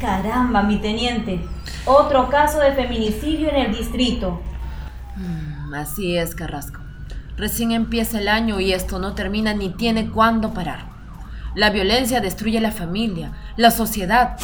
Caramba, 0.00 0.62
mi 0.62 0.78
teniente. 0.78 1.40
Otro 1.84 2.28
caso 2.28 2.60
de 2.60 2.72
feminicidio 2.72 3.50
en 3.50 3.56
el 3.56 3.76
distrito. 3.76 4.40
Mm, 5.16 5.74
así 5.74 6.16
es, 6.16 6.34
Carrasco. 6.34 6.80
Recién 7.36 7.72
empieza 7.72 8.18
el 8.20 8.28
año 8.28 8.60
y 8.60 8.72
esto 8.72 8.98
no 8.98 9.14
termina 9.14 9.54
ni 9.54 9.70
tiene 9.70 10.10
cuándo 10.10 10.54
parar. 10.54 10.86
La 11.54 11.70
violencia 11.70 12.20
destruye 12.20 12.60
la 12.60 12.72
familia, 12.72 13.32
la 13.56 13.70
sociedad. 13.70 14.36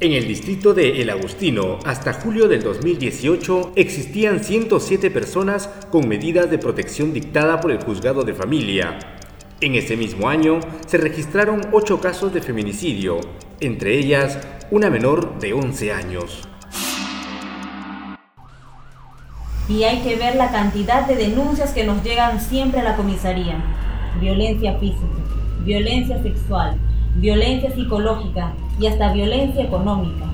En 0.00 0.12
el 0.12 0.26
distrito 0.26 0.74
de 0.74 1.00
El 1.00 1.08
Agustino, 1.08 1.78
hasta 1.86 2.12
julio 2.12 2.48
del 2.48 2.62
2018, 2.62 3.72
existían 3.76 4.42
107 4.42 5.10
personas 5.10 5.70
con 5.90 6.08
medidas 6.08 6.50
de 6.50 6.58
protección 6.58 7.14
dictada 7.14 7.60
por 7.60 7.70
el 7.70 7.82
juzgado 7.82 8.22
de 8.22 8.34
familia. 8.34 8.98
En 9.64 9.74
ese 9.76 9.96
mismo 9.96 10.28
año 10.28 10.60
se 10.86 10.98
registraron 10.98 11.62
8 11.72 11.98
casos 11.98 12.34
de 12.34 12.42
feminicidio, 12.42 13.18
entre 13.60 13.98
ellas 13.98 14.38
una 14.70 14.90
menor 14.90 15.38
de 15.38 15.54
11 15.54 15.90
años. 15.90 16.46
Y 19.66 19.84
hay 19.84 20.02
que 20.02 20.16
ver 20.16 20.36
la 20.36 20.50
cantidad 20.50 21.06
de 21.06 21.16
denuncias 21.16 21.72
que 21.72 21.84
nos 21.84 22.04
llegan 22.04 22.42
siempre 22.42 22.80
a 22.80 22.84
la 22.84 22.94
comisaría. 22.94 23.56
Violencia 24.20 24.78
física, 24.78 25.06
violencia 25.60 26.22
sexual, 26.22 26.76
violencia 27.14 27.74
psicológica 27.74 28.52
y 28.78 28.86
hasta 28.88 29.14
violencia 29.14 29.64
económica. 29.64 30.26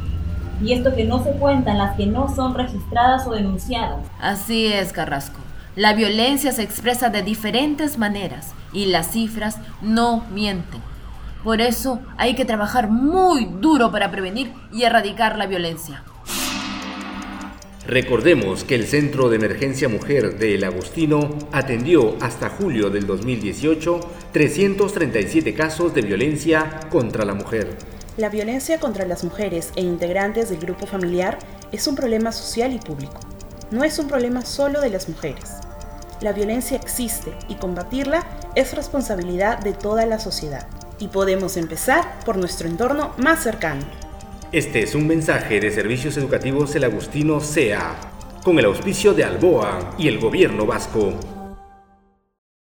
Y 0.60 0.73
esto 0.73 0.93
que 0.93 1.05
no 1.05 1.23
se 1.23 1.30
cuentan 1.35 1.79
las 1.79 1.97
que 1.97 2.07
no 2.07 2.35
son 2.35 2.57
registradas 2.57 3.29
o 3.29 3.30
denunciadas. 3.30 4.05
Así 4.21 4.66
es, 4.66 4.93
Carrasco. 4.93 5.38
La 5.80 5.95
violencia 5.95 6.52
se 6.52 6.62
expresa 6.62 7.09
de 7.09 7.23
diferentes 7.23 7.97
maneras 7.97 8.48
y 8.71 8.84
las 8.84 9.12
cifras 9.12 9.57
no 9.80 10.27
mienten. 10.30 10.83
Por 11.43 11.62
eso 11.62 12.02
hay 12.19 12.34
que 12.34 12.45
trabajar 12.45 12.91
muy 12.91 13.46
duro 13.46 13.90
para 13.90 14.10
prevenir 14.10 14.52
y 14.74 14.82
erradicar 14.82 15.38
la 15.38 15.46
violencia. 15.46 16.05
Recordemos 17.87 18.63
que 18.65 18.74
el 18.74 18.87
Centro 18.87 19.30
de 19.30 19.37
Emergencia 19.37 19.88
Mujer 19.88 20.37
de 20.37 20.55
El 20.55 20.65
Agustino 20.65 21.30
atendió 21.51 22.15
hasta 22.21 22.51
julio 22.51 22.90
del 22.90 23.07
2018 23.07 24.01
337 24.33 25.55
casos 25.55 25.95
de 25.95 26.02
violencia 26.02 26.80
contra 26.90 27.24
la 27.24 27.33
mujer. 27.33 27.68
La 28.18 28.29
violencia 28.29 28.79
contra 28.79 29.07
las 29.07 29.24
mujeres 29.24 29.73
e 29.77 29.80
integrantes 29.80 30.51
del 30.51 30.59
grupo 30.59 30.87
familiar 30.87 31.38
es 31.73 31.87
un 31.87 31.96
problema 31.96 32.33
social 32.33 32.74
y 32.74 32.79
público. 32.79 33.18
No 33.71 33.83
es 33.83 33.99
un 33.99 34.09
problema 34.09 34.45
solo 34.45 34.83
de 34.83 34.90
las 34.90 35.09
mujeres. 35.09 35.60
La 36.21 36.35
violencia 36.35 36.76
existe 36.76 37.32
y 37.49 37.54
combatirla 37.54 38.26
es 38.54 38.74
responsabilidad 38.74 39.59
de 39.60 39.73
toda 39.73 40.04
la 40.04 40.18
sociedad. 40.18 40.66
Y 40.99 41.09
podemos 41.09 41.57
empezar 41.57 42.21
por 42.27 42.37
nuestro 42.37 42.68
entorno 42.68 43.15
más 43.16 43.43
cercano. 43.43 43.80
Este 44.52 44.82
es 44.82 44.95
un 44.95 45.07
mensaje 45.07 45.60
de 45.60 45.71
Servicios 45.71 46.18
Educativos 46.18 46.74
El 46.74 46.85
Agustino 46.85 47.40
SEA, 47.40 47.95
con 48.45 48.59
el 48.59 48.66
auspicio 48.66 49.15
de 49.15 49.24
Alboa 49.24 49.95
y 49.96 50.09
el 50.09 50.18
Gobierno 50.18 50.66
Vasco. 50.66 51.40